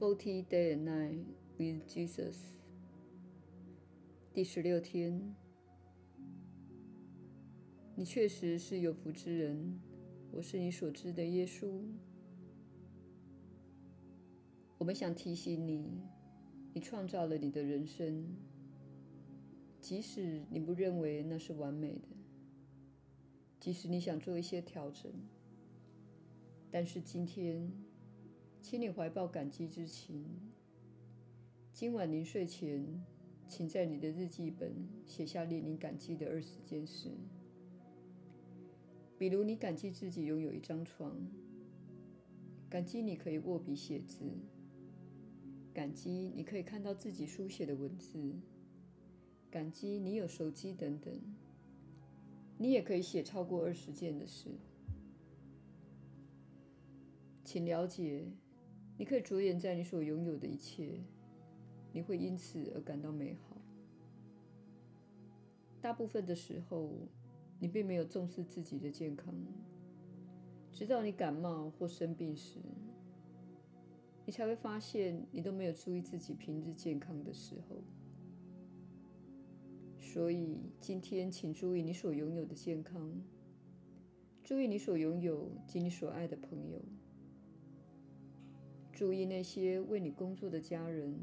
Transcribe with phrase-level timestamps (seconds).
[0.00, 1.26] Forty Day and Night
[1.58, 2.36] with Jesus，
[4.32, 5.36] 第十六天。
[7.94, 9.78] 你确实是有福之人，
[10.30, 11.82] 我是你所知的耶稣。
[14.78, 16.00] 我们想提醒你，
[16.72, 18.24] 你创造了你的人生，
[19.82, 22.08] 即使你不认为那是完美的，
[23.60, 25.12] 即使你想做一些调整，
[26.70, 27.70] 但是今天，
[28.70, 30.24] 请你怀抱感激之情。
[31.72, 33.04] 今晚临睡前，
[33.48, 34.72] 请在你的日记本
[35.04, 37.10] 写下令你感激的二十件事。
[39.18, 41.16] 比如，你感激自己拥有一张床，
[42.68, 44.22] 感激你可以握笔写字，
[45.74, 48.36] 感激你可以看到自己书写的文字，
[49.50, 51.12] 感激你有手机等等。
[52.56, 54.50] 你也可以写超过二十件的事。
[57.42, 58.28] 请了解，
[59.00, 61.00] 你可以着眼在你所拥有的一切，
[61.90, 63.56] 你会因此而感到美好。
[65.80, 66.90] 大部分的时候，
[67.58, 69.34] 你并没有重视自己的健康，
[70.70, 72.58] 直到你感冒或生病时，
[74.26, 77.76] 你才会发现你都没有注意自己平日健康的时候。
[79.98, 83.10] 所以今天，请注意你所拥有的健康，
[84.44, 86.78] 注意你所拥有及你所爱的朋友，
[89.00, 91.18] 注意那些为你工作的家人。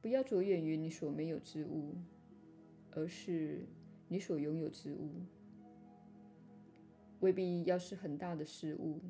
[0.00, 1.96] 不要着眼于你所没有之物，
[2.92, 3.66] 而是。
[4.06, 5.10] 你所拥有之物，
[7.18, 9.00] 未必要是很大的事物。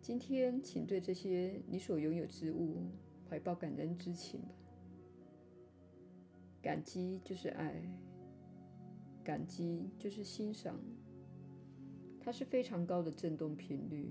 [0.00, 2.88] 今天，请对这些你所拥有之物
[3.28, 4.48] 怀抱感恩之情吧。
[6.62, 7.80] 感激就是爱，
[9.22, 10.80] 感激就是欣赏。
[12.18, 14.08] 它是非常高的振动频率，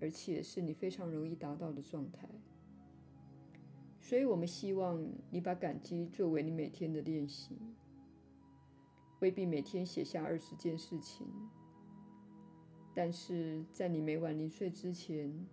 [0.00, 2.28] 而且是你非常容易达到的状态。
[4.00, 7.56] 所以我们希望你把感激作为你每天的练习。
[9.20, 11.26] 未必每天写下二十件事情，
[12.94, 15.46] 但是在你每晚临睡之前，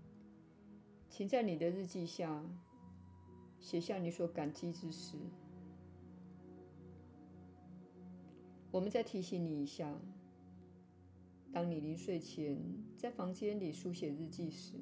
[1.10, 2.44] 请在你的日记下
[3.60, 5.18] 写下你所感激之事。
[8.72, 9.94] 我们再提醒你一下：
[11.52, 12.58] 当你临睡前
[12.98, 14.74] 在房间里书写日记时，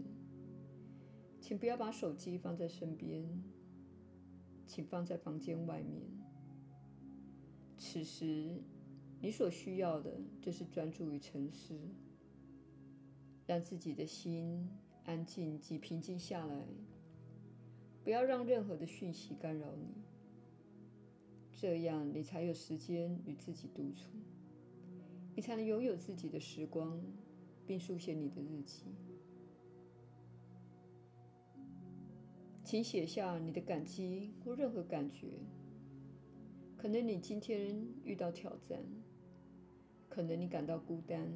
[1.40, 3.44] 请不要把手机放在身边，
[4.66, 6.02] 请放在房间外面。
[7.78, 8.62] 此时。
[9.22, 11.74] 你所需要的就是专注于沉思，
[13.48, 14.70] 让自己的心
[15.06, 16.68] 安静及平静下来，
[18.04, 19.88] 不要让任何的讯息干扰你，
[21.52, 24.10] 这样你才有时间与自己独处，
[25.36, 27.00] 你才能拥有自己的时光，
[27.68, 28.86] 并书写你的日记。
[32.64, 35.28] 请写下你的感激或任何感觉，
[36.78, 38.84] 可能你今天遇到挑战。
[40.08, 41.30] 可能你感到孤单，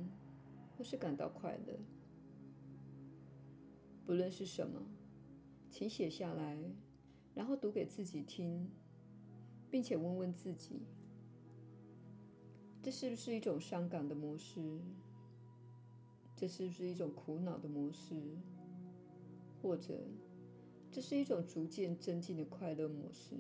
[0.78, 1.78] 或是感到快乐，
[4.06, 4.82] 不论是什么，
[5.70, 6.58] 请写下来，
[7.36, 8.70] 然后读给自己听，
[9.70, 10.84] 并且问问自己：
[12.82, 14.80] 这是不是一种伤感的模式？
[16.36, 18.16] 这是不是一种苦恼的模式？
[19.62, 20.00] 或者，
[20.90, 23.36] 这是一种逐渐增进的快乐模式？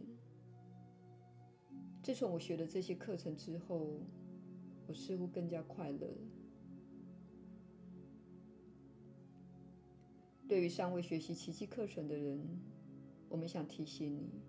[2.03, 4.01] 自从我学了这些课程之后，
[4.87, 6.07] 我似乎更加快乐。
[10.47, 12.43] 对于尚未学习奇迹课程的人，
[13.29, 14.41] 我们想提醒你，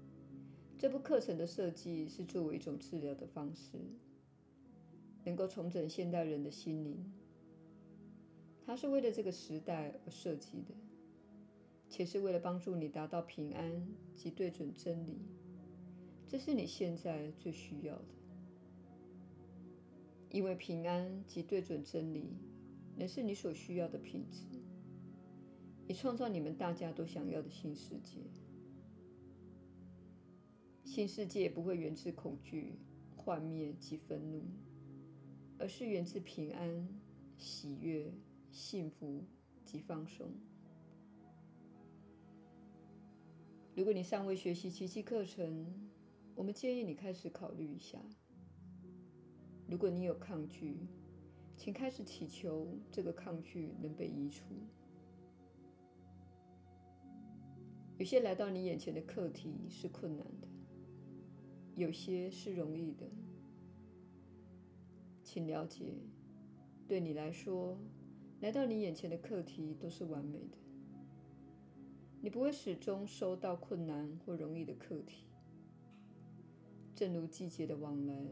[0.78, 3.78] 这部课程的设计是作为一种治疗的方式，
[5.24, 7.12] 能够重整现代人的心灵。
[8.64, 10.74] 它是为了这个时代而设计的，
[11.88, 15.18] 且是为了帮助你达到平安及对准真理。
[16.28, 18.04] 这是你现在最需要的。
[20.30, 22.36] 因为平安及对准真理，
[22.96, 24.44] 乃是你所需要的品质，
[25.88, 28.20] 以创造你们大家都想要的新世界。
[30.84, 32.78] 新世界不会源自恐惧、
[33.16, 34.44] 幻灭及愤怒，
[35.60, 36.88] 而是源自平安、
[37.36, 38.10] 喜悦、
[38.50, 39.22] 幸福
[39.66, 40.32] 及放松。
[43.76, 45.66] 如果你尚未学习奇迹课程，
[46.34, 47.98] 我们建议你开始考虑一下。
[49.68, 50.78] 如果你有抗拒，
[51.58, 54.44] 请开始祈求这个抗拒能被移除。
[57.98, 60.48] 有些来到你眼前的课题是困难的，
[61.74, 63.06] 有些是容易的。
[65.32, 65.94] 请了解，
[66.88, 67.78] 对你来说，
[68.40, 70.58] 来到你眼前的课题都是完美的。
[72.20, 75.28] 你不会始终收到困难或容易的课题。
[76.96, 78.26] 正如季节的往来，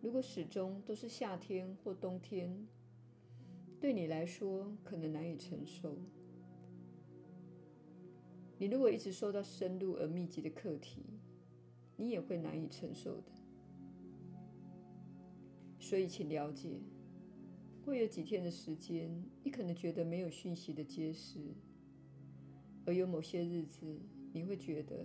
[0.00, 2.68] 如果始终都是夏天或冬天，
[3.80, 5.98] 对你来说可能难以承受。
[8.56, 11.02] 你如果一直受到深入而密集的课题，
[11.96, 13.32] 你也会难以承受的。
[15.90, 16.78] 所以，请了解，
[17.84, 19.10] 会有几天的时间，
[19.42, 21.40] 你可能觉得没有讯息的揭示，
[22.86, 23.98] 而有某些日子，
[24.32, 25.04] 你会觉得，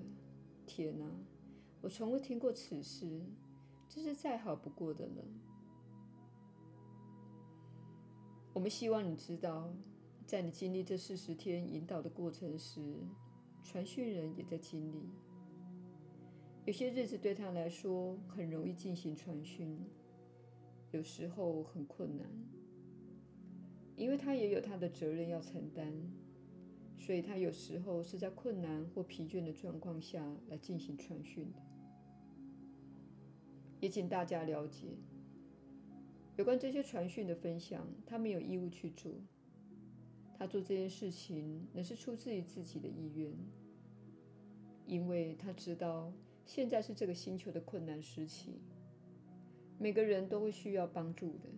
[0.67, 1.11] 天哪！
[1.81, 3.19] 我从未听过此事，
[3.89, 5.25] 这是再好不过的了。
[8.53, 9.73] 我们希望你知道，
[10.27, 12.99] 在你经历这四十天引导的过程时，
[13.63, 15.09] 传讯人也在经历。
[16.63, 19.75] 有些日子对他来说很容易进行传讯，
[20.95, 22.25] 有时候很困难，
[23.97, 25.91] 因为他也有他的责任要承担，
[26.97, 31.59] 所以他有时候是在困难或疲倦的状况下来进行传讯的。
[33.81, 34.87] 也请大家了解，
[36.37, 39.11] 有关这些传讯的分享，他没有义务去做。
[40.37, 43.33] 他做这件事情，那是出自于自己的意愿，
[44.87, 46.13] 因为他知道
[46.45, 48.61] 现在是这个星球的困难时期，
[49.77, 51.49] 每个人都会需要帮助的。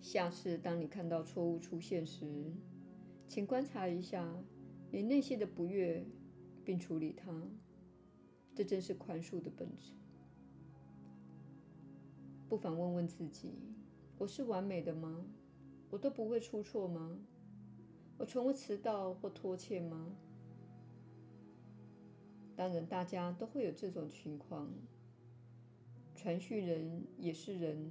[0.00, 2.52] 下次当你看到错误出现时，
[3.26, 4.34] 请观察一下
[4.90, 6.04] 你内心的不悦。
[6.66, 7.30] 并处理它，
[8.54, 9.92] 这正是宽恕的本质。
[12.48, 13.52] 不妨问问自己：
[14.16, 15.26] 我是完美的吗？
[15.90, 17.18] 我都不会出错吗？
[18.16, 20.16] 我从未迟到或拖欠吗？
[22.56, 24.70] 当然，大家都会有这种情况。
[26.14, 27.90] 传讯人也是人，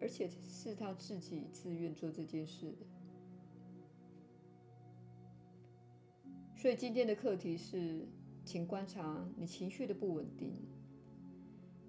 [0.00, 2.86] 而且是他自己自愿做这件事的。
[6.56, 8.06] 所以今天的课题是，
[8.44, 10.56] 请观察你情绪的不稳定。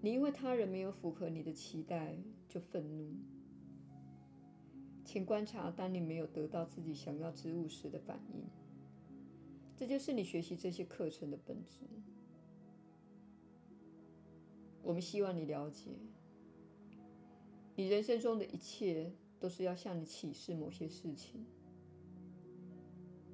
[0.02, 2.16] 你因为他人没有符合你的期待
[2.48, 3.12] 就愤怒。
[5.04, 8.44] 请观察当你没有得到自己想要之物时的反应。
[9.80, 11.80] 这就是你学习这些课程的本质。
[14.84, 15.92] 我们希望你了解，
[17.78, 21.46] 你人生中的一切都是要向你启示某些事情。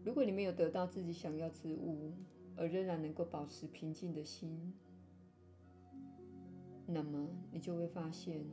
[0.03, 2.13] 如果你没有得到自己想要之物，
[2.55, 4.71] 而仍然能够保持平静的心，
[6.85, 8.45] 那么你就会发现，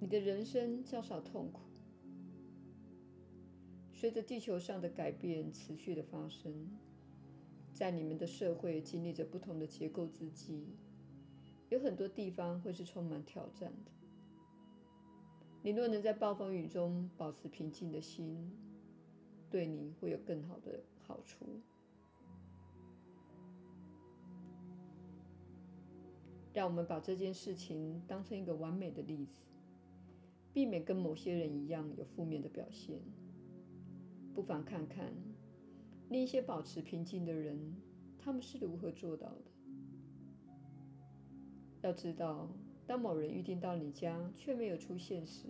[0.00, 1.65] 你的人生较少痛苦。
[3.98, 6.68] 随着地球上的改变持续的发生，
[7.72, 10.66] 在你们的社会经历着不同的结构之际，
[11.70, 13.90] 有很多地方会是充满挑战的。
[15.62, 18.52] 你若能在暴风雨中保持平静的心，
[19.48, 21.46] 对你会有更好的好处。
[26.52, 29.40] 让我们把这件事情当成一个完美的例子，
[30.52, 33.00] 避免跟某些人一样有负面的表现。
[34.36, 35.10] 不妨看看
[36.10, 37.74] 另一些保持平静的人，
[38.18, 39.42] 他们是如何做到的。
[41.80, 42.50] 要知道，
[42.86, 45.46] 当某人预定到你家却没有出现时，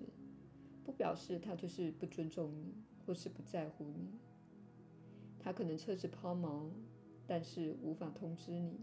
[0.84, 2.72] 不表示他就是不尊重你。
[3.04, 4.18] 或是不在乎你，
[5.38, 6.68] 他可能车子抛锚，
[7.24, 8.80] 但是无法通知你。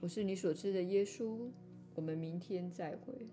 [0.00, 1.50] 我是你所知的耶稣，
[1.94, 3.28] 我们明天再会。